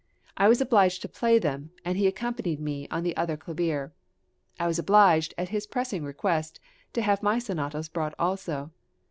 I 0.35 0.47
was 0.47 0.59
obliged 0.61 1.03
to 1.03 1.07
play 1.07 1.37
them, 1.37 1.69
and 1.85 1.95
he 1.95 2.07
accompanied 2.07 2.59
me 2.59 2.87
on 2.89 3.03
the 3.03 3.15
other 3.15 3.37
clavier. 3.37 3.93
I 4.59 4.65
was 4.65 4.79
obliged, 4.79 5.35
at 5.37 5.49
his 5.49 5.67
pressing 5.67 6.03
request, 6.03 6.59
to 6.93 7.03
have 7.03 7.21
my 7.21 7.37
sonatas 7.37 7.87
brought 7.87 8.15
also. 8.17 8.71